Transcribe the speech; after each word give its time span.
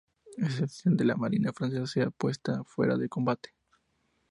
Es 0.35 0.53
esencial 0.55 0.97
que 0.97 1.03
la 1.03 1.15
marina 1.15 1.53
francesa 1.53 1.85
sea 1.85 2.09
puesta 2.09 2.63
fuera 2.63 2.97
de 2.97 3.07
combate. 3.07 3.53